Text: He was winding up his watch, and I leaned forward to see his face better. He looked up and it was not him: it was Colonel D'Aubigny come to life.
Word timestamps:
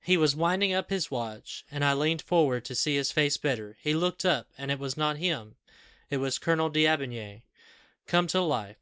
He 0.00 0.16
was 0.16 0.34
winding 0.34 0.72
up 0.72 0.88
his 0.88 1.10
watch, 1.10 1.62
and 1.70 1.84
I 1.84 1.92
leaned 1.92 2.22
forward 2.22 2.64
to 2.64 2.74
see 2.74 2.96
his 2.96 3.12
face 3.12 3.36
better. 3.36 3.76
He 3.82 3.92
looked 3.92 4.24
up 4.24 4.48
and 4.56 4.70
it 4.70 4.78
was 4.78 4.96
not 4.96 5.18
him: 5.18 5.56
it 6.08 6.16
was 6.16 6.38
Colonel 6.38 6.70
D'Aubigny 6.70 7.42
come 8.06 8.26
to 8.28 8.40
life. 8.40 8.78